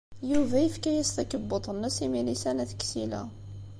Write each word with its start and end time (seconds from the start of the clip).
Yuba 0.31 0.55
yefka-as 0.63 1.09
takebbuḍt-nnes 1.15 1.97
i 2.05 2.07
Milisa 2.13 2.51
n 2.53 2.61
At 2.63 2.71
Ksila. 2.81 3.23